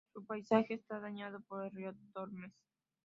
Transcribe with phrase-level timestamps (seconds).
[0.15, 2.51] Su paisaje está bañado por el río Tormes.